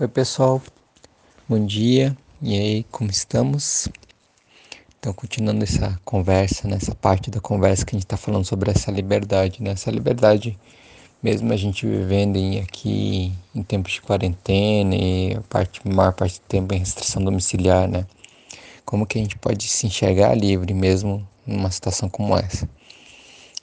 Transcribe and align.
Oi 0.00 0.06
pessoal, 0.06 0.62
bom 1.48 1.66
dia, 1.66 2.16
e 2.40 2.56
aí, 2.56 2.84
como 2.84 3.10
estamos? 3.10 3.88
Então, 4.96 5.12
continuando 5.12 5.64
essa 5.64 6.00
conversa, 6.04 6.68
nessa 6.68 6.94
parte 6.94 7.32
da 7.32 7.40
conversa 7.40 7.84
que 7.84 7.96
a 7.96 7.98
gente 7.98 8.04
está 8.04 8.16
falando 8.16 8.44
sobre 8.44 8.70
essa 8.70 8.92
liberdade, 8.92 9.60
né? 9.60 9.72
Essa 9.72 9.90
liberdade, 9.90 10.56
mesmo 11.20 11.52
a 11.52 11.56
gente 11.56 11.84
vivendo 11.84 12.36
em, 12.36 12.60
aqui 12.60 13.32
em 13.52 13.60
tempos 13.64 13.94
de 13.94 14.00
quarentena 14.00 14.94
e 14.94 15.34
a 15.34 15.40
parte, 15.40 15.80
maior 15.88 16.12
parte 16.12 16.38
do 16.38 16.44
tempo 16.46 16.72
em 16.72 16.78
restrição 16.78 17.24
domiciliar, 17.24 17.88
né? 17.88 18.06
Como 18.84 19.04
que 19.04 19.18
a 19.18 19.20
gente 19.20 19.36
pode 19.36 19.66
se 19.66 19.88
enxergar 19.88 20.32
livre 20.36 20.72
mesmo 20.74 21.26
numa 21.44 21.72
situação 21.72 22.08
como 22.08 22.38
essa? 22.38 22.70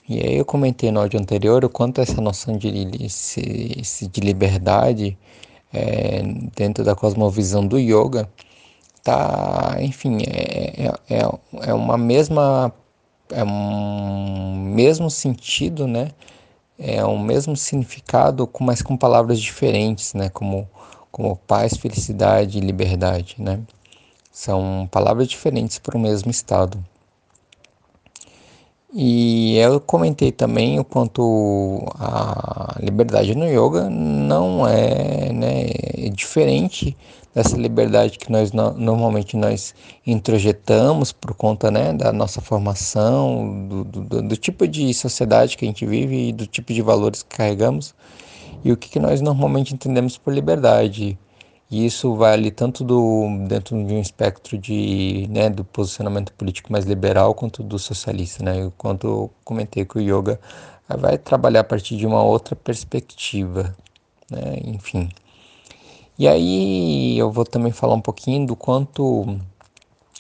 E 0.10 0.20
aí 0.20 0.36
eu 0.36 0.44
comentei 0.44 0.92
no 0.92 1.00
áudio 1.00 1.18
anterior 1.18 1.64
o 1.64 1.70
quanto 1.70 2.02
essa 2.02 2.20
noção 2.20 2.58
de, 2.58 2.72
de 2.76 4.20
liberdade 4.20 5.18
é, 5.74 6.22
dentro 6.56 6.84
da 6.84 6.96
cosmovisão 6.96 7.66
do 7.66 7.78
yoga, 7.78 8.30
tá, 9.04 9.78
enfim, 9.82 10.18
é, 10.28 10.88
é, 10.88 11.16
é, 11.18 11.70
é 11.70 11.74
uma 11.74 11.98
mesma, 11.98 12.74
é 13.32 13.44
um 13.44 14.56
mesmo 14.74 15.10
sentido, 15.10 15.88
né? 15.88 16.10
É 16.78 17.06
um 17.06 17.18
mesmo 17.18 17.56
significado, 17.56 18.50
mas 18.60 18.82
com 18.82 18.98
palavras 18.98 19.40
diferentes, 19.40 20.14
né? 20.14 20.30
Como, 20.30 20.68
como 21.12 21.36
paz, 21.36 21.78
felicidade 21.78 22.58
e 22.58 22.62
liberdade, 22.62 23.36
né? 23.40 23.60
São 24.32 24.88
palavras 24.92 25.28
diferentes 25.28 25.80
para 25.80 25.98
o 25.98 26.00
mesmo 26.00 26.32
estado. 26.32 26.84
E 28.98 29.58
eu 29.58 29.82
comentei 29.82 30.32
também 30.32 30.80
o 30.80 30.86
quanto 30.86 31.84
a 32.00 32.78
liberdade 32.80 33.36
no 33.36 33.46
yoga 33.46 33.90
não 33.90 34.66
é, 34.66 35.34
né, 35.34 35.66
é 35.98 36.10
diferente 36.10 36.96
dessa 37.34 37.58
liberdade 37.58 38.18
que 38.18 38.32
nós 38.32 38.54
normalmente 38.54 39.36
nós 39.36 39.76
introjetamos 40.08 41.12
por 41.12 41.34
conta 41.34 41.70
né, 41.70 41.92
da 41.92 42.14
nossa 42.14 42.40
formação, 42.40 43.68
do, 43.68 43.84
do, 43.84 44.22
do, 44.22 44.38
tipo 44.38 44.66
de 44.66 44.94
sociedade 44.94 45.58
que 45.58 45.66
a 45.66 45.68
gente 45.68 45.86
vive 45.86 46.30
e 46.30 46.32
do 46.32 46.48
tipo 46.48 46.74
de 46.74 46.82
valores 46.82 47.22
que 47.22 47.36
carregamos 47.36 47.94
e 48.64 48.72
o 48.72 48.78
que, 48.78 48.88
que 48.88 49.00
nós 49.00 49.20
normalmente 49.20 49.74
entendemos 49.74 50.18
por 50.18 50.34
liberdade. 50.34 51.20
E 51.76 51.86
isso 51.86 52.16
vale 52.16 52.52
tanto 52.52 52.86
do, 52.86 53.28
dentro 53.50 53.76
de 53.86 53.94
um 53.94 54.00
espectro 54.00 54.58
de, 54.58 55.28
né, 55.30 55.50
do 55.50 55.66
posicionamento 55.66 56.32
político 56.32 56.72
mais 56.72 56.86
liberal 56.86 57.34
quanto 57.34 57.62
do 57.62 57.78
socialista. 57.78 58.42
Né? 58.42 58.72
Quanto 58.78 59.06
eu 59.06 59.32
comentei 59.44 59.84
que 59.84 59.98
o 59.98 60.02
yoga 60.02 60.40
vai 60.88 61.18
trabalhar 61.18 61.60
a 61.60 61.64
partir 61.66 61.98
de 61.98 62.06
uma 62.08 62.24
outra 62.24 62.56
perspectiva. 62.56 63.76
Né? 64.32 64.62
Enfim. 64.64 65.10
E 66.18 66.30
aí 66.30 67.18
eu 67.20 67.30
vou 67.30 67.44
também 67.44 67.74
falar 67.74 67.96
um 67.96 68.02
pouquinho 68.02 68.48
do 68.48 68.56
quanto 68.56 69.38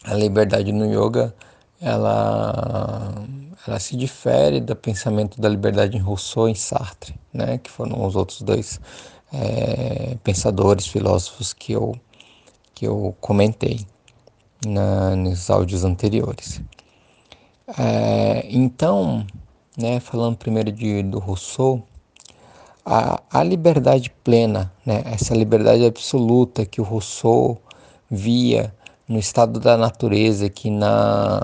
a 0.03 0.14
liberdade 0.14 0.73
no 0.73 0.86
yoga 0.86 1.34
ela, 1.80 3.14
ela 3.66 3.80
se 3.80 3.95
difere 3.95 4.59
do 4.59 4.75
pensamento 4.75 5.40
da 5.40 5.47
liberdade 5.47 5.95
em 5.95 6.02
Rousseau 6.02 6.50
e 6.50 6.52
em 6.52 6.56
Sartre, 6.56 7.16
né? 7.34 7.59
que 7.59 7.72
foram 7.72 8.06
os 8.06 8.17
outros 8.17 8.42
dois 8.42 8.78
é, 9.36 10.16
pensadores, 10.23 10.88
filósofos 10.88 11.53
que 11.53 11.73
eu, 11.73 11.94
que 12.73 12.88
eu 12.88 13.16
comentei 13.19 13.86
na, 14.66 15.16
nos 15.16 15.50
áudios 15.50 15.83
anteriores. 15.83 16.61
É, 17.78 18.45
então, 18.50 19.25
né, 19.78 20.00
falando 20.00 20.38
primeiro 20.38 20.72
de, 20.72 21.03
do 21.03 21.19
Rousseau, 21.19 21.83
a, 22.86 23.22
a 23.31 23.44
liberdade 23.44 24.11
plena, 24.23 24.72
né, 24.86 25.02
essa 25.06 25.33
liberdade 25.33 25.86
absoluta 25.86 26.66
que 26.66 26.80
o 26.80 26.83
Rousseau 26.83 27.59
via 28.09 28.73
no 29.08 29.19
estado 29.19 29.59
da 29.59 29.75
natureza, 29.75 30.50
que 30.50 30.69
na, 30.69 31.41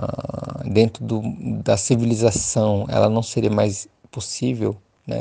dentro 0.64 1.04
do, 1.04 1.22
da 1.62 1.76
civilização 1.76 2.86
ela 2.88 3.08
não 3.08 3.22
seria 3.22 3.50
mais 3.50 3.88
possível, 4.10 4.76
né, 5.06 5.20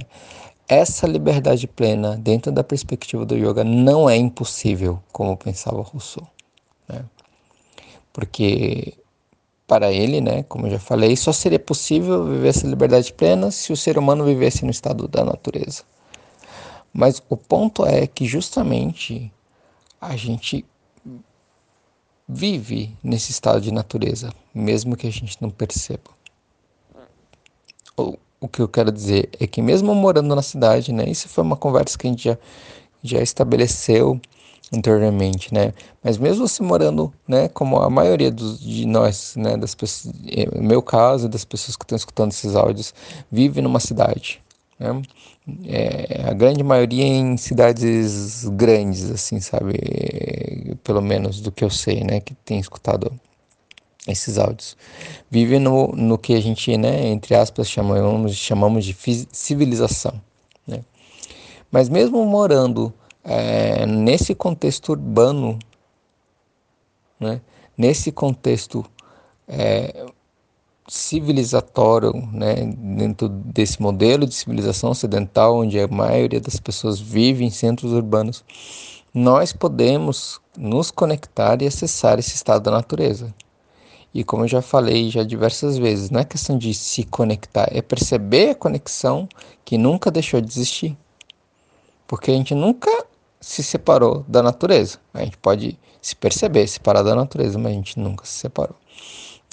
essa 0.71 1.05
liberdade 1.05 1.67
plena, 1.67 2.15
dentro 2.15 2.49
da 2.49 2.63
perspectiva 2.63 3.25
do 3.25 3.35
yoga, 3.35 3.61
não 3.61 4.09
é 4.09 4.15
impossível, 4.15 5.03
como 5.11 5.35
pensava 5.35 5.81
Rousseau. 5.81 6.25
Né? 6.87 7.03
Porque 8.13 8.93
para 9.67 9.91
ele, 9.91 10.21
né, 10.21 10.43
como 10.43 10.67
eu 10.67 10.71
já 10.71 10.79
falei, 10.79 11.17
só 11.17 11.33
seria 11.33 11.59
possível 11.59 12.25
viver 12.25 12.47
essa 12.47 12.65
liberdade 12.65 13.11
plena 13.11 13.51
se 13.51 13.73
o 13.73 13.75
ser 13.75 13.97
humano 13.97 14.23
vivesse 14.23 14.63
no 14.63 14.71
estado 14.71 15.09
da 15.09 15.25
natureza. 15.25 15.83
Mas 16.93 17.21
o 17.29 17.35
ponto 17.35 17.85
é 17.85 18.07
que 18.07 18.25
justamente 18.25 19.29
a 19.99 20.15
gente 20.15 20.65
vive 22.25 22.95
nesse 23.03 23.31
estado 23.31 23.59
de 23.59 23.73
natureza, 23.73 24.31
mesmo 24.55 24.95
que 24.95 25.07
a 25.07 25.11
gente 25.11 25.37
não 25.41 25.49
perceba. 25.49 26.11
O 28.41 28.47
que 28.47 28.59
eu 28.59 28.68
quero 28.68 28.91
dizer 28.91 29.29
é 29.40 29.46
que 29.46 29.62
mesmo 29.62 29.94
morando 29.94 30.35
na 30.35 30.41
cidade, 30.41 30.91
né, 30.91 31.07
isso 31.07 31.29
foi 31.29 31.44
uma 31.44 31.56
conversa 31.56 31.96
que 31.96 32.07
a 32.07 32.09
gente 32.09 32.24
já, 32.24 32.38
já 33.03 33.22
estabeleceu 33.22 34.19
anteriormente, 34.74 35.53
né, 35.53 35.74
mas 36.03 36.18
mesmo 36.18 36.47
você 36.47 36.63
morando, 36.63 37.13
né, 37.28 37.47
como 37.50 37.78
a 37.78 37.88
maioria 37.88 38.31
dos, 38.31 38.59
de 38.59 38.88
nós, 38.88 39.35
né, 39.35 39.56
das 39.57 39.75
pessoas, 39.75 40.16
é, 40.28 40.59
meu 40.59 40.81
caso, 40.81 41.29
das 41.29 41.46
pessoas 41.46 41.75
que 41.75 41.84
estão 41.84 41.96
escutando 41.96 42.31
esses 42.31 42.56
áudios, 42.56 42.96
vive 43.31 43.62
numa 43.62 43.79
cidade, 43.79 44.41
né, 44.79 45.00
é, 45.66 46.23
a 46.28 46.34
grande 46.34 46.63
maioria 46.63 47.06
em 47.06 47.38
cidades 47.38 48.50
grandes, 48.53 49.12
assim, 49.12 49.40
sabe, 49.40 50.78
pelo 50.84 51.02
menos 51.02 51.41
do 51.41 51.52
que 51.52 51.63
eu 51.63 51.69
sei, 51.69 52.03
né, 52.03 52.19
que 52.19 52.34
tem 52.34 52.59
escutado 52.59 53.12
esses 54.07 54.38
áudios. 54.38 54.75
Vive 55.29 55.59
no, 55.59 55.88
no 55.89 56.17
que 56.17 56.34
a 56.34 56.41
gente, 56.41 56.75
né, 56.78 57.07
entre 57.07 57.35
aspas, 57.35 57.69
chamamos, 57.69 58.35
chamamos 58.35 58.85
de 58.85 58.95
civilização. 59.31 60.19
Né? 60.67 60.84
Mas 61.72 61.89
mesmo 61.89 62.25
morando 62.25 62.94
é, 63.23 63.85
nesse 63.85 64.34
contexto 64.34 64.90
urbano, 64.90 65.59
né, 67.19 67.41
nesse 67.78 68.11
contexto 68.11 68.84
é, 69.47 70.06
civilizatório, 70.88 72.13
né, 72.34 72.56
dentro 72.78 73.29
desse 73.29 73.81
modelo 73.81 74.25
de 74.25 74.34
civilização 74.34 74.90
ocidental, 74.90 75.57
onde 75.57 75.79
a 75.79 75.88
maioria 75.88 76.41
das 76.41 76.59
pessoas 76.59 77.00
vive 77.00 77.45
em 77.45 77.50
centros 77.50 77.94
urbanos, 77.94 78.44
nós 79.13 79.53
podemos 79.53 80.41
nos 80.57 80.90
conectar 80.90 81.61
e 81.61 81.67
acessar 81.67 82.17
esse 82.19 82.35
estado 82.35 82.63
da 82.63 82.72
natureza. 82.72 83.34
E 84.13 84.23
como 84.23 84.44
eu 84.44 84.47
já 84.47 84.61
falei 84.61 85.09
já 85.09 85.23
diversas 85.23 85.77
vezes, 85.77 86.09
não 86.09 86.19
é 86.19 86.25
questão 86.25 86.57
de 86.57 86.73
se 86.73 87.03
conectar, 87.05 87.67
é 87.72 87.81
perceber 87.81 88.49
a 88.49 88.55
conexão 88.55 89.27
que 89.63 89.77
nunca 89.77 90.11
deixou 90.11 90.41
de 90.41 90.49
existir. 90.49 90.97
Porque 92.05 92.29
a 92.29 92.33
gente 92.33 92.53
nunca 92.53 92.89
se 93.39 93.63
separou 93.63 94.25
da 94.27 94.44
natureza. 94.44 94.99
A 95.13 95.23
gente 95.23 95.38
pode 95.38 95.79
se 96.01 96.16
perceber 96.16 96.67
separar 96.67 97.03
da 97.03 97.16
natureza, 97.16 97.57
mas 97.57 97.72
a 97.72 97.75
gente 97.75 97.97
nunca 97.97 98.25
se 98.25 98.33
separou. 98.33 98.75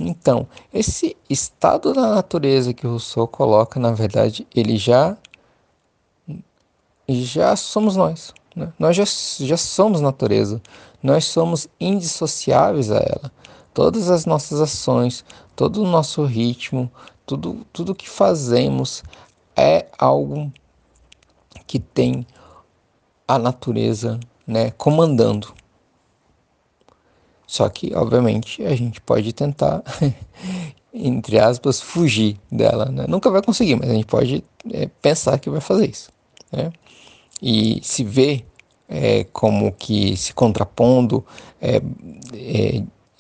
Então, 0.01 0.47
esse 0.75 1.17
estado 1.31 1.93
da 1.93 2.15
natureza 2.15 2.75
que 2.75 2.87
o 2.87 2.91
Rousseau 2.91 3.29
coloca, 3.29 3.79
na 3.79 3.93
verdade, 3.93 4.47
ele 4.55 4.77
já 4.77 5.17
já 7.09 7.57
somos 7.57 7.97
nós. 7.97 8.35
Né? 8.55 8.71
Nós 8.79 8.95
já, 8.95 9.05
já 9.47 9.57
somos 9.57 10.01
natureza. 10.01 10.61
Nós 11.03 11.25
somos 11.25 11.69
indissociáveis 11.81 12.91
a 12.91 12.99
ela 12.99 13.33
todas 13.79 14.11
as 14.11 14.27
nossas 14.27 14.61
ações, 14.61 15.25
todo 15.55 15.85
o 15.85 15.87
nosso 15.87 16.25
ritmo, 16.25 16.91
tudo, 17.25 17.65
tudo 17.73 17.95
que 17.95 18.11
fazemos 18.11 19.05
é 19.57 19.87
algo 19.97 20.53
que 21.65 21.79
tem 21.79 22.27
a 23.29 23.39
natureza 23.39 24.19
né, 24.45 24.73
comandando. 24.73 25.55
Só 27.47 27.69
que, 27.69 27.95
obviamente, 27.95 28.65
a 28.65 28.75
gente 28.75 29.01
pode 29.01 29.33
tentar, 29.33 29.85
entre 30.93 31.39
aspas, 31.39 31.81
fugir 31.81 32.37
dela. 32.51 32.87
Né? 32.87 33.07
Nunca 33.07 33.31
vai 33.31 33.43
conseguir, 33.43 33.77
mas 33.77 33.91
a 33.91 33.95
gente 33.95 34.07
pode 34.07 34.45
é, 34.73 34.89
pensar 35.01 35.39
que 35.39 35.49
vai 35.49 35.61
fazer 35.61 35.89
isso. 35.89 36.11
Né? 36.51 36.73
E 37.41 37.79
se 37.85 38.03
ver 38.03 38.45
é, 38.89 39.23
como 39.23 39.71
que 39.71 40.17
se 40.17 40.35
contrapondo, 40.35 41.25
é, 41.61 41.81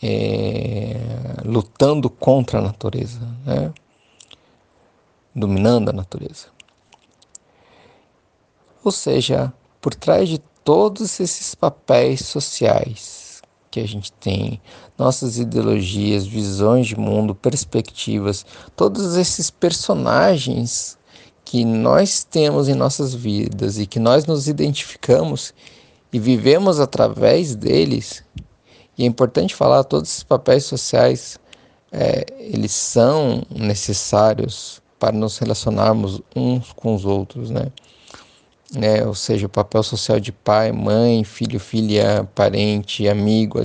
é 0.02 0.96
lutando 1.44 2.08
contra 2.10 2.58
a 2.58 2.62
natureza, 2.62 3.20
né? 3.44 3.72
dominando 5.34 5.88
a 5.90 5.92
natureza. 5.92 6.46
Ou 8.84 8.92
seja, 8.92 9.52
por 9.80 9.94
trás 9.94 10.28
de 10.28 10.38
todos 10.64 11.20
esses 11.20 11.54
papéis 11.54 12.24
sociais 12.26 13.42
que 13.70 13.80
a 13.80 13.86
gente 13.86 14.12
tem, 14.12 14.60
nossas 14.96 15.38
ideologias, 15.38 16.26
visões 16.26 16.86
de 16.86 16.98
mundo, 16.98 17.34
perspectivas, 17.34 18.44
todos 18.74 19.16
esses 19.16 19.50
personagens 19.50 20.98
que 21.44 21.64
nós 21.64 22.24
temos 22.24 22.68
em 22.68 22.74
nossas 22.74 23.14
vidas 23.14 23.78
e 23.78 23.86
que 23.86 23.98
nós 23.98 24.26
nos 24.26 24.48
identificamos, 24.48 25.54
e 26.12 26.18
vivemos 26.18 26.80
através 26.80 27.54
deles, 27.54 28.24
e 28.98 29.04
é 29.04 29.06
importante 29.06 29.54
falar, 29.54 29.84
todos 29.84 30.10
esses 30.10 30.22
papéis 30.24 30.64
sociais, 30.64 31.38
é, 31.92 32.26
eles 32.40 32.72
são 32.72 33.44
necessários 33.48 34.82
para 34.98 35.12
nos 35.12 35.38
relacionarmos 35.38 36.20
uns 36.34 36.72
com 36.72 36.96
os 36.96 37.04
outros, 37.04 37.48
né? 37.48 37.68
né? 38.74 39.06
Ou 39.06 39.14
seja, 39.14 39.46
o 39.46 39.48
papel 39.48 39.84
social 39.84 40.18
de 40.18 40.32
pai, 40.32 40.72
mãe, 40.72 41.22
filho, 41.22 41.60
filha, 41.60 42.28
parente, 42.34 43.08
amigo, 43.08 43.60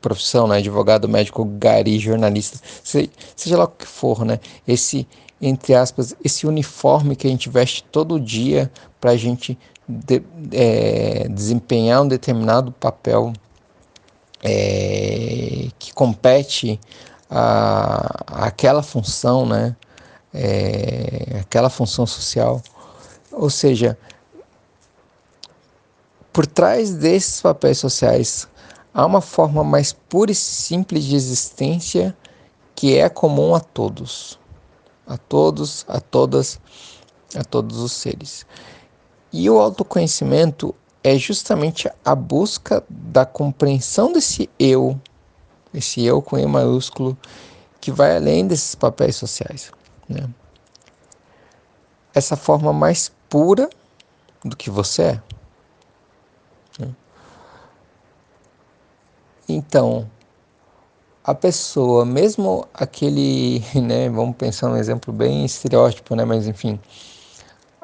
profissão, 0.00 0.46
né? 0.46 0.58
Advogado, 0.58 1.08
médico, 1.08 1.44
gari, 1.44 1.98
jornalista, 1.98 2.60
seja 2.84 3.56
lá 3.56 3.64
o 3.64 3.68
que 3.68 3.84
for, 3.84 4.24
né? 4.24 4.38
Esse, 4.66 5.08
entre 5.42 5.74
aspas, 5.74 6.14
esse 6.24 6.46
uniforme 6.46 7.16
que 7.16 7.26
a 7.26 7.30
gente 7.30 7.48
veste 7.48 7.82
todo 7.82 8.20
dia 8.20 8.70
para 9.00 9.10
a 9.10 9.16
gente 9.16 9.58
de, 9.88 10.22
é, 10.52 11.26
desempenhar 11.28 12.02
um 12.02 12.08
determinado 12.08 12.70
papel 12.72 13.32
é, 14.48 15.68
que 15.76 15.92
compete 15.92 16.78
a, 17.28 18.46
aquela 18.46 18.82
função, 18.82 19.44
né? 19.44 19.74
É, 20.32 21.40
aquela 21.40 21.68
função 21.68 22.06
social. 22.06 22.62
Ou 23.32 23.50
seja, 23.50 23.98
por 26.32 26.46
trás 26.46 26.94
desses 26.94 27.40
papéis 27.40 27.78
sociais 27.78 28.46
há 28.94 29.04
uma 29.04 29.20
forma 29.20 29.64
mais 29.64 29.92
pura 29.92 30.30
e 30.30 30.34
simples 30.34 31.04
de 31.04 31.16
existência 31.16 32.16
que 32.74 32.96
é 32.96 33.08
comum 33.08 33.54
a 33.54 33.60
todos, 33.60 34.38
a 35.06 35.16
todos, 35.16 35.84
a 35.88 35.98
todas, 35.98 36.60
a 37.34 37.42
todos 37.42 37.78
os 37.78 37.92
seres. 37.92 38.46
E 39.32 39.50
o 39.50 39.58
autoconhecimento 39.58 40.74
é 41.06 41.16
justamente 41.16 41.88
a 42.04 42.16
busca 42.16 42.82
da 42.90 43.24
compreensão 43.24 44.12
desse 44.12 44.50
eu, 44.58 45.00
esse 45.72 46.04
eu 46.04 46.20
com 46.20 46.36
E 46.36 46.44
maiúsculo, 46.44 47.16
que 47.80 47.92
vai 47.92 48.16
além 48.16 48.44
desses 48.44 48.74
papéis 48.74 49.14
sociais. 49.14 49.70
Né? 50.08 50.28
Essa 52.12 52.34
forma 52.34 52.72
mais 52.72 53.12
pura 53.28 53.70
do 54.44 54.56
que 54.56 54.68
você 54.68 55.02
é. 55.02 55.22
Né? 56.80 56.92
Então, 59.48 60.10
a 61.22 61.32
pessoa, 61.36 62.04
mesmo 62.04 62.66
aquele, 62.74 63.62
né, 63.80 64.10
vamos 64.10 64.34
pensar 64.34 64.70
um 64.70 64.76
exemplo 64.76 65.12
bem 65.12 65.44
estereótipo, 65.44 66.16
né, 66.16 66.24
mas 66.24 66.48
enfim, 66.48 66.80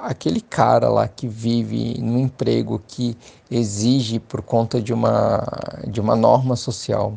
aquele 0.03 0.41
cara 0.41 0.89
lá 0.89 1.07
que 1.07 1.29
vive 1.29 2.01
num 2.01 2.19
emprego 2.19 2.83
que 2.87 3.17
exige 3.51 4.19
por 4.19 4.43
conta 4.43 4.81
de 4.83 4.93
uma 4.93 5.47
de 5.87 6.01
uma 6.01 6.17
norma 6.17 6.57
social, 6.57 7.15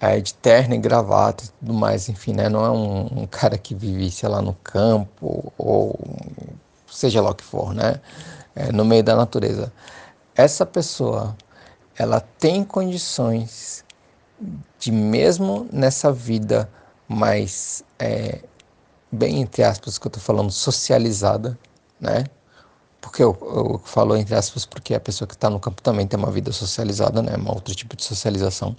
é, 0.00 0.20
de 0.20 0.34
terno 0.34 0.74
e 0.74 0.78
gravata 0.78 1.44
e 1.44 1.48
tudo 1.48 1.74
mais, 1.74 2.08
enfim, 2.08 2.34
né, 2.34 2.48
não 2.48 2.64
é 2.64 2.70
um, 2.70 3.22
um 3.22 3.26
cara 3.26 3.56
que 3.56 3.74
vive, 3.74 4.10
sei 4.10 4.28
lá, 4.28 4.42
no 4.42 4.54
campo 4.62 5.52
ou 5.56 5.98
seja 6.86 7.22
lá 7.22 7.30
o 7.30 7.34
que 7.34 7.44
for, 7.44 7.74
né, 7.74 8.00
é, 8.54 8.72
no 8.72 8.84
meio 8.84 9.02
da 9.02 9.16
natureza. 9.16 9.72
Essa 10.34 10.66
pessoa 10.66 11.36
ela 11.96 12.20
tem 12.20 12.64
condições 12.64 13.84
de 14.78 14.90
mesmo 14.90 15.68
nessa 15.72 16.12
vida 16.12 16.68
mais 17.08 17.84
é, 17.98 18.40
bem 19.12 19.40
entre 19.40 19.62
aspas 19.62 19.98
que 19.98 20.06
eu 20.06 20.08
estou 20.08 20.22
falando 20.22 20.50
socializada, 20.50 21.58
né? 22.00 22.24
Porque 23.00 23.22
eu, 23.22 23.36
eu 23.42 23.80
falo 23.84 24.16
entre 24.16 24.34
aspas 24.34 24.64
porque 24.64 24.94
a 24.94 25.00
pessoa 25.00 25.28
que 25.28 25.34
está 25.34 25.50
no 25.50 25.60
campo 25.60 25.82
também 25.82 26.06
tem 26.06 26.18
uma 26.18 26.30
vida 26.30 26.52
socializada, 26.52 27.22
né? 27.22 27.36
Um 27.36 27.50
outro 27.50 27.74
tipo 27.74 27.96
de 27.96 28.04
socialização. 28.04 28.74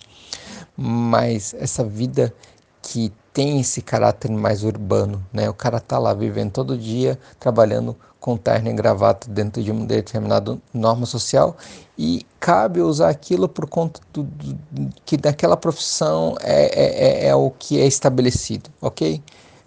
Mas 0.75 1.53
essa 1.53 1.83
vida 1.83 2.33
que 2.81 3.13
tem 3.31 3.62
esse 3.62 3.81
caráter 3.81 4.30
mais 4.31 4.63
urbano, 4.63 5.25
né? 5.31 5.50
O 5.50 5.53
cara 5.53 5.80
tá 5.80 5.97
lá 6.00 6.13
vivendo 6.13 6.51
todo 6.51 6.77
dia, 6.77 7.18
trabalhando 7.39 7.95
com 8.19 8.38
terno 8.38 8.69
e 8.69 8.74
gravata 8.74 9.29
dentro 9.29 9.62
de 9.62 9.69
uma 9.69 9.86
determinada 9.86 10.57
norma 10.74 11.06
social 11.06 11.57
e 11.97 12.25
cabe 12.39 12.81
usar 12.81 13.09
aquilo 13.09 13.50
por 13.50 13.68
conta 13.68 14.00
do, 14.13 14.24
do 14.24 14.89
que 15.06 15.18
daquela 15.18 15.57
profissão 15.57 16.36
é, 16.41 16.63
é, 16.63 17.25
é, 17.25 17.27
é, 17.27 17.36
o 17.36 17.51
que 17.51 17.81
é 17.81 17.86
estabelecido, 17.86 18.69
ok? 18.81 19.21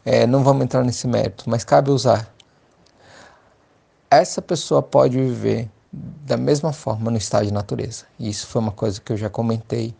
É, 0.08 0.24
não 0.24 0.44
vamos 0.44 0.62
entrar 0.62 0.84
nesse 0.84 1.08
mérito, 1.08 1.50
mas 1.50 1.64
cabe 1.64 1.90
usar. 1.90 2.32
Essa 4.08 4.40
pessoa 4.40 4.80
pode 4.80 5.18
viver 5.18 5.68
da 5.92 6.36
mesma 6.36 6.72
forma 6.72 7.10
no 7.10 7.16
estado 7.16 7.46
de 7.46 7.52
natureza. 7.52 8.04
E 8.16 8.28
isso 8.28 8.46
foi 8.46 8.62
uma 8.62 8.70
coisa 8.70 9.00
que 9.00 9.12
eu 9.12 9.16
já 9.16 9.28
comentei 9.28 9.92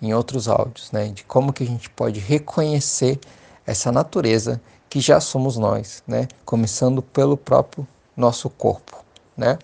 em 0.00 0.14
outros 0.14 0.48
áudios, 0.48 0.90
né? 0.90 1.08
De 1.08 1.22
como 1.24 1.52
que 1.52 1.64
a 1.64 1.66
gente 1.66 1.90
pode 1.90 2.18
reconhecer 2.18 3.20
essa 3.66 3.92
natureza 3.92 4.58
que 4.88 5.00
já 5.00 5.20
somos 5.20 5.58
nós, 5.58 6.02
né? 6.06 6.28
Começando 6.46 7.02
pelo 7.02 7.36
próprio 7.36 7.86
nosso 8.16 8.48
corpo, 8.48 9.04
né? 9.36 9.58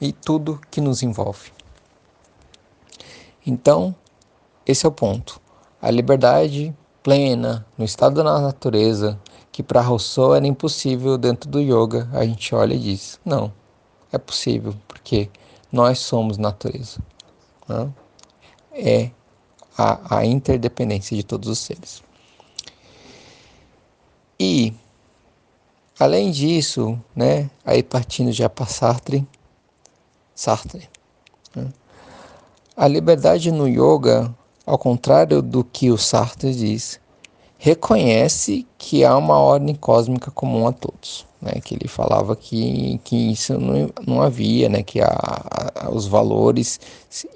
E 0.00 0.12
tudo 0.12 0.60
que 0.70 0.80
nos 0.80 1.02
envolve. 1.02 1.50
Então, 3.44 3.92
esse 4.64 4.86
é 4.86 4.88
o 4.88 4.92
ponto. 4.92 5.40
A 5.82 5.90
liberdade 5.90 6.72
plena 7.04 7.64
no 7.78 7.84
estado 7.84 8.24
da 8.24 8.40
natureza, 8.40 9.16
que 9.52 9.62
para 9.62 9.80
Rousseau 9.80 10.34
era 10.34 10.44
impossível 10.44 11.16
dentro 11.16 11.48
do 11.48 11.60
yoga, 11.60 12.08
a 12.12 12.24
gente 12.26 12.52
olha 12.52 12.74
e 12.74 12.78
diz: 12.80 13.20
não, 13.24 13.52
é 14.10 14.18
possível, 14.18 14.74
porque 14.88 15.30
nós 15.70 16.00
somos 16.00 16.36
natureza. 16.36 16.98
Né? 17.68 17.88
É 18.72 19.10
a, 19.78 20.18
a 20.18 20.26
interdependência 20.26 21.16
de 21.16 21.22
todos 21.22 21.48
os 21.48 21.60
seres. 21.60 22.02
E 24.40 24.74
Além 25.98 26.32
disso, 26.32 27.00
né, 27.14 27.48
aí 27.64 27.80
partindo 27.80 28.32
já 28.32 28.48
para 28.48 28.66
Sartre, 28.66 29.26
Sartre 30.34 30.88
né, 31.54 31.72
a 32.76 32.88
liberdade 32.88 33.52
no 33.52 33.68
yoga, 33.68 34.34
ao 34.66 34.78
contrário 34.78 35.42
do 35.42 35.62
que 35.64 35.90
o 35.90 35.98
Sartre 35.98 36.54
diz, 36.54 37.00
reconhece 37.58 38.66
que 38.78 39.04
há 39.04 39.16
uma 39.16 39.38
ordem 39.38 39.74
cósmica 39.74 40.30
comum 40.30 40.66
a 40.66 40.72
todos. 40.72 41.26
Né, 41.40 41.60
que 41.62 41.74
ele 41.74 41.86
falava 41.86 42.34
que, 42.34 42.98
que 43.04 43.32
isso 43.32 43.58
não, 43.60 43.90
não 44.06 44.22
havia, 44.22 44.66
né, 44.70 44.82
que 44.82 45.02
a, 45.02 45.10
a, 45.74 45.90
os 45.90 46.06
valores 46.06 46.80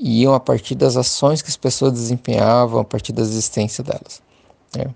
iam 0.00 0.32
a 0.32 0.40
partir 0.40 0.74
das 0.74 0.96
ações 0.96 1.42
que 1.42 1.50
as 1.50 1.58
pessoas 1.58 1.92
desempenhavam, 1.92 2.80
a 2.80 2.84
partir 2.84 3.12
da 3.12 3.20
existência 3.20 3.84
delas. 3.84 4.22
Né 4.74 4.86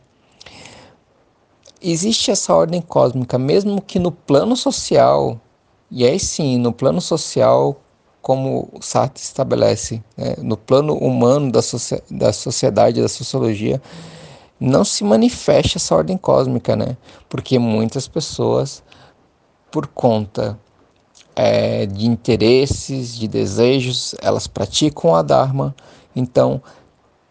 existe 1.82 2.30
essa 2.30 2.54
ordem 2.54 2.80
cósmica, 2.80 3.38
mesmo 3.38 3.82
que 3.82 3.98
no 3.98 4.12
plano 4.12 4.56
social, 4.56 5.40
e 5.90 6.06
aí 6.06 6.18
sim, 6.18 6.56
no 6.56 6.72
plano 6.72 7.00
social, 7.00 7.81
como 8.22 8.70
Sartre 8.80 9.20
estabelece, 9.20 10.02
né, 10.16 10.36
no 10.38 10.56
plano 10.56 10.94
humano 10.94 11.50
da, 11.50 11.60
da 12.08 12.32
sociedade, 12.32 13.02
da 13.02 13.08
sociologia, 13.08 13.82
não 14.60 14.84
se 14.84 15.02
manifesta 15.02 15.76
essa 15.76 15.96
ordem 15.96 16.16
cósmica, 16.16 16.76
né? 16.76 16.96
Porque 17.28 17.58
muitas 17.58 18.06
pessoas, 18.06 18.80
por 19.72 19.88
conta 19.88 20.56
é, 21.34 21.84
de 21.84 22.06
interesses, 22.06 23.16
de 23.16 23.26
desejos, 23.26 24.14
elas 24.22 24.46
praticam 24.46 25.16
a 25.16 25.22
Dharma, 25.22 25.74
então 26.14 26.62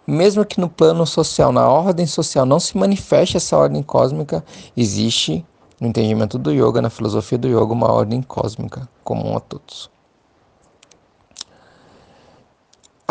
mesmo 0.05 0.43
que 0.43 0.59
no 0.59 0.67
plano 0.67 1.05
social, 1.05 1.53
na 1.53 1.69
ordem 1.69 2.05
social, 2.05 2.45
não 2.45 2.59
se 2.59 2.77
manifeste 2.77 3.37
essa 3.37 3.55
ordem 3.55 3.81
cósmica, 3.81 4.43
existe, 4.75 5.45
no 5.79 5.87
entendimento 5.87 6.37
do 6.37 6.51
yoga, 6.51 6.81
na 6.81 6.89
filosofia 6.89 7.37
do 7.37 7.47
yoga, 7.47 7.71
uma 7.71 7.89
ordem 7.89 8.21
cósmica 8.21 8.89
comum 9.05 9.37
a 9.37 9.39
todos. 9.39 9.89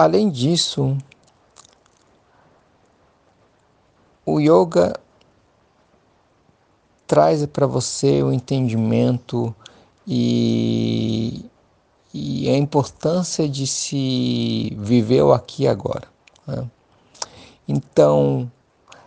Além 0.00 0.30
disso, 0.30 0.96
o 4.24 4.40
yoga 4.40 4.98
traz 7.06 7.44
para 7.44 7.66
você 7.66 8.22
o 8.22 8.32
entendimento 8.32 9.54
e, 10.06 11.44
e, 12.14 12.48
a 12.48 12.56
importância 12.56 13.46
de 13.46 13.66
se 13.66 14.74
viver 14.78 15.20
o 15.20 15.34
aqui 15.34 15.64
e 15.64 15.68
agora. 15.68 16.08
Né? 16.46 16.66
Então, 17.68 18.50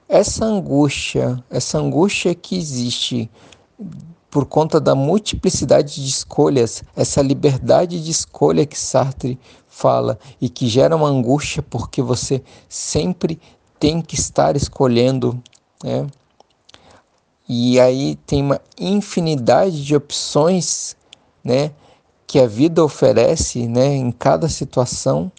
essa 0.07 0.45
angústia, 0.45 1.43
essa 1.49 1.79
angústia 1.79 2.35
que 2.35 2.55
existe 2.55 3.31
por 4.33 4.47
conta 4.47 4.81
da 4.81 4.95
multiplicidade 4.95 6.01
de 6.01 6.09
escolhas, 6.09 6.83
essa 6.95 7.21
liberdade 7.21 8.03
de 8.03 8.09
escolha 8.09 8.65
que 8.65 8.75
Sartre 8.75 9.37
fala 9.67 10.17
e 10.41 10.49
que 10.49 10.67
gera 10.67 10.95
uma 10.95 11.07
angústia 11.07 11.61
porque 11.61 12.01
você 12.01 12.41
sempre 12.67 13.39
tem 13.79 14.01
que 14.01 14.15
estar 14.15 14.55
escolhendo, 14.55 15.39
né? 15.83 16.07
E 17.47 17.79
aí 17.79 18.15
tem 18.25 18.41
uma 18.41 18.59
infinidade 18.75 19.85
de 19.85 19.95
opções, 19.95 20.95
né? 21.43 21.69
que 22.25 22.39
a 22.39 22.47
vida 22.47 22.83
oferece 22.83 23.67
né, 23.67 23.85
em 23.85 24.11
cada 24.11 24.49
situação. 24.49 25.31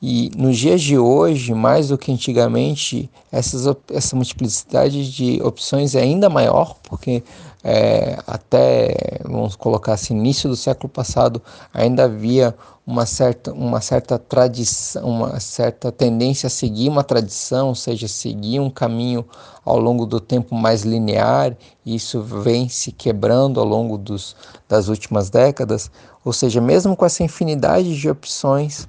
E 0.00 0.30
nos 0.36 0.56
dias 0.56 0.80
de 0.80 0.96
hoje, 0.96 1.52
mais 1.52 1.88
do 1.88 1.98
que 1.98 2.12
antigamente, 2.12 3.10
essas, 3.32 3.64
essa 3.92 4.14
multiplicidade 4.14 5.10
de 5.10 5.42
opções 5.42 5.96
é 5.96 6.00
ainda 6.00 6.30
maior, 6.30 6.76
porque 6.84 7.24
é, 7.64 8.16
até, 8.24 9.20
vamos 9.24 9.56
colocar 9.56 9.94
assim, 9.94 10.16
início 10.16 10.48
do 10.48 10.54
século 10.54 10.88
passado, 10.88 11.42
ainda 11.74 12.04
havia 12.04 12.54
uma 12.86 13.04
certa, 13.04 13.52
uma 13.52 13.80
certa 13.80 14.20
tradição, 14.20 15.04
uma 15.04 15.40
certa 15.40 15.90
tendência 15.90 16.46
a 16.46 16.50
seguir 16.50 16.88
uma 16.88 17.02
tradição, 17.02 17.68
ou 17.68 17.74
seja, 17.74 18.06
seguir 18.06 18.60
um 18.60 18.70
caminho 18.70 19.24
ao 19.64 19.80
longo 19.80 20.06
do 20.06 20.20
tempo 20.20 20.54
mais 20.54 20.82
linear, 20.82 21.56
e 21.84 21.96
isso 21.96 22.22
vem 22.22 22.68
se 22.68 22.92
quebrando 22.92 23.58
ao 23.58 23.66
longo 23.66 23.98
dos, 23.98 24.36
das 24.68 24.86
últimas 24.86 25.28
décadas, 25.28 25.90
ou 26.24 26.32
seja, 26.32 26.60
mesmo 26.60 26.94
com 26.94 27.04
essa 27.04 27.24
infinidade 27.24 27.98
de 27.98 28.08
opções, 28.08 28.88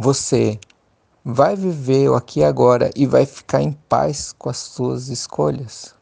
você 0.00 0.58
vai 1.22 1.54
viver 1.54 2.08
o 2.08 2.14
aqui 2.14 2.40
e 2.40 2.44
agora 2.44 2.90
e 2.96 3.06
vai 3.06 3.26
ficar 3.26 3.60
em 3.60 3.72
paz 3.72 4.32
com 4.32 4.48
as 4.48 4.56
suas 4.56 5.08
escolhas. 5.08 5.94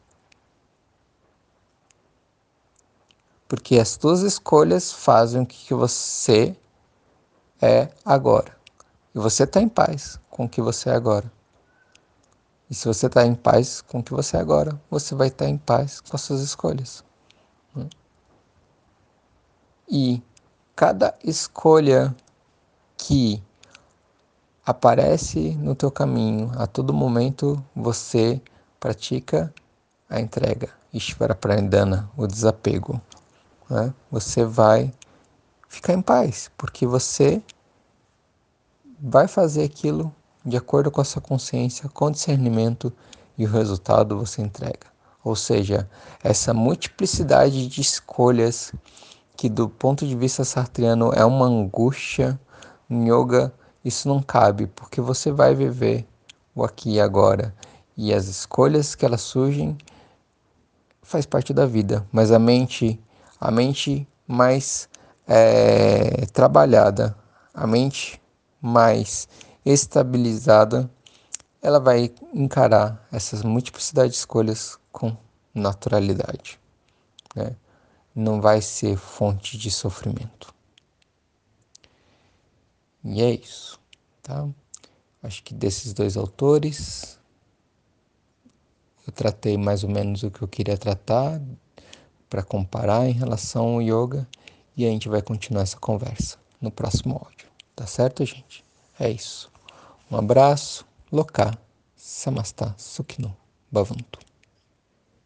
Porque 3.45 3.77
as 3.77 3.89
suas 3.89 4.21
escolhas 4.21 4.93
fazem 4.93 5.41
o 5.41 5.45
que 5.45 5.73
você 5.73 6.55
é 7.61 7.89
agora. 8.05 8.55
E 9.13 9.19
você 9.19 9.43
está 9.43 9.59
em 9.59 9.67
paz 9.67 10.17
com 10.29 10.45
o 10.45 10.49
que 10.49 10.61
você 10.61 10.89
é 10.89 10.93
agora. 10.93 11.29
E 12.69 12.75
se 12.75 12.87
você 12.87 13.07
está 13.07 13.25
em 13.25 13.35
paz 13.35 13.81
com 13.81 13.99
o 13.99 14.03
que 14.03 14.13
você 14.13 14.37
é 14.37 14.39
agora, 14.39 14.79
você 14.89 15.13
vai 15.13 15.27
estar 15.27 15.43
tá 15.43 15.51
em 15.51 15.57
paz 15.57 15.99
com 15.99 16.15
as 16.15 16.21
suas 16.21 16.39
escolhas. 16.39 17.03
E 19.91 20.21
cada 20.75 21.17
escolha 21.21 22.15
que 22.95 23.43
aparece 24.69 25.55
no 25.55 25.73
teu 25.73 25.89
caminho. 25.89 26.51
A 26.55 26.67
todo 26.67 26.93
momento 26.93 27.59
você 27.75 28.39
pratica 28.79 29.51
a 30.07 30.19
entrega, 30.19 30.69
Ishvara 30.93 31.33
Pranidhana, 31.33 32.07
o 32.15 32.27
desapego. 32.27 33.01
Né? 33.67 33.91
Você 34.11 34.45
vai 34.45 34.93
ficar 35.67 35.93
em 35.93 36.03
paz, 36.03 36.51
porque 36.55 36.85
você 36.85 37.41
vai 38.99 39.27
fazer 39.27 39.63
aquilo 39.63 40.13
de 40.45 40.55
acordo 40.55 40.91
com 40.91 41.01
a 41.01 41.05
sua 41.05 41.21
consciência, 41.21 41.89
com 41.89 42.11
discernimento 42.11 42.93
e 43.39 43.45
o 43.47 43.49
resultado 43.49 44.19
você 44.19 44.43
entrega. 44.43 44.85
Ou 45.23 45.35
seja, 45.35 45.89
essa 46.23 46.53
multiplicidade 46.53 47.67
de 47.67 47.81
escolhas 47.81 48.71
que 49.35 49.49
do 49.49 49.67
ponto 49.67 50.05
de 50.05 50.15
vista 50.15 50.45
sartriano 50.45 51.11
é 51.11 51.25
uma 51.25 51.47
angústia, 51.47 52.39
em 52.87 53.11
yoga 53.11 53.51
isso 53.83 54.07
não 54.07 54.21
cabe, 54.21 54.67
porque 54.67 54.99
você 54.99 55.31
vai 55.31 55.55
viver 55.55 56.05
o 56.53 56.63
aqui 56.63 56.95
e 56.95 57.01
agora. 57.01 57.53
E 57.95 58.13
as 58.13 58.27
escolhas 58.27 58.95
que 58.95 59.05
elas 59.05 59.21
surgem 59.21 59.77
faz 61.01 61.25
parte 61.25 61.53
da 61.53 61.65
vida, 61.65 62.05
mas 62.11 62.31
a 62.31 62.39
mente, 62.39 62.99
a 63.39 63.49
mente 63.49 64.07
mais 64.27 64.87
é, 65.27 66.25
trabalhada, 66.27 67.15
a 67.53 67.65
mente 67.65 68.21
mais 68.61 69.27
estabilizada, 69.65 70.89
ela 71.61 71.79
vai 71.79 72.11
encarar 72.33 73.07
essas 73.11 73.43
multiplicidade 73.43 74.11
de 74.11 74.17
escolhas 74.17 74.77
com 74.91 75.15
naturalidade. 75.53 76.59
Né? 77.35 77.55
Não 78.15 78.39
vai 78.41 78.61
ser 78.61 78.97
fonte 78.97 79.57
de 79.57 79.69
sofrimento. 79.71 80.53
E 83.11 83.23
é 83.23 83.31
isso, 83.31 83.79
tá? 84.21 84.47
Acho 85.23 85.41
que 85.41 85.51
desses 85.51 85.93
dois 85.93 86.15
autores 86.15 87.19
eu 89.07 89.11
tratei 89.11 89.57
mais 89.57 89.83
ou 89.83 89.89
menos 89.89 90.21
o 90.21 90.29
que 90.29 90.43
eu 90.43 90.47
queria 90.47 90.77
tratar 90.77 91.41
para 92.29 92.43
comparar 92.43 93.09
em 93.09 93.11
relação 93.11 93.65
ao 93.65 93.81
yoga 93.81 94.27
e 94.77 94.85
a 94.85 94.89
gente 94.89 95.09
vai 95.09 95.23
continuar 95.23 95.63
essa 95.63 95.77
conversa 95.77 96.37
no 96.61 96.69
próximo 96.69 97.15
áudio. 97.15 97.47
Tá 97.75 97.87
certo, 97.87 98.23
gente? 98.23 98.63
É 98.99 99.09
isso. 99.09 99.51
Um 100.11 100.15
abraço, 100.15 100.85
Loka, 101.11 101.57
Samasta, 101.95 102.75
Sukhino, 102.77 103.35
Bhavantu. 103.71 104.28